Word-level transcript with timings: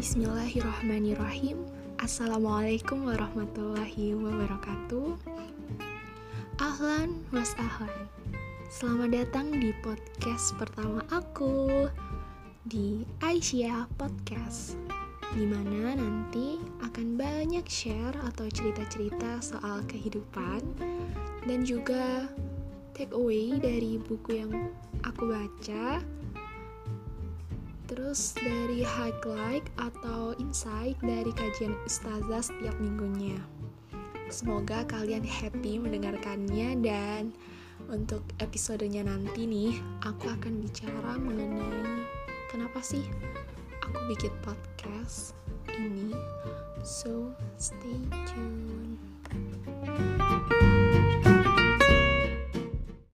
Bismillahirrahmanirrahim. 0.00 1.60
Assalamualaikum 2.00 3.04
warahmatullahi 3.04 4.16
wabarakatuh. 4.16 5.12
Ahlan 6.56 7.20
was 7.28 7.52
ahlan. 7.60 8.08
Selamat 8.72 9.12
datang 9.12 9.52
di 9.52 9.76
podcast 9.84 10.56
pertama 10.56 11.04
aku 11.12 11.84
Di 12.64 13.04
Aisyah 13.20 13.92
Podcast 14.00 14.80
Di 15.36 15.44
mana 15.44 15.92
nanti 15.92 16.56
akan 16.80 17.20
banyak 17.20 17.68
share 17.68 18.16
atau 18.24 18.48
cerita-cerita 18.48 19.44
soal 19.44 19.84
kehidupan 19.84 20.64
Dan 21.44 21.68
juga 21.68 22.24
take 22.96 23.12
away 23.12 23.52
dari 23.60 24.00
buku 24.00 24.48
yang 24.48 24.72
aku 25.04 25.28
baca 25.28 26.00
Terus 27.90 28.38
dari 28.38 28.86
highlight 28.86 29.66
atau 29.74 30.30
insight 30.38 30.94
dari 31.02 31.34
kajian 31.34 31.74
ustazah 31.82 32.38
setiap 32.38 32.78
minggunya. 32.78 33.34
Semoga 34.30 34.86
kalian 34.86 35.26
happy 35.26 35.82
mendengarkannya 35.82 36.78
dan 36.86 37.34
untuk 37.90 38.22
episodenya 38.38 39.02
nanti 39.02 39.42
nih, 39.42 39.74
aku 40.06 40.30
akan 40.30 40.62
bicara 40.62 41.18
mengenai 41.18 42.06
kenapa 42.46 42.78
sih 42.78 43.02
aku 43.82 43.98
bikin 44.06 44.30
podcast 44.46 45.34
ini. 45.74 46.14
So, 46.86 47.34
stay 47.58 47.98
tuned. 48.30 48.59